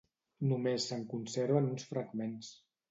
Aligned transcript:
Només 0.51 0.87
se'n 0.93 1.05
conserven 1.13 1.71
uns 1.77 1.89
fragments. 1.93 2.53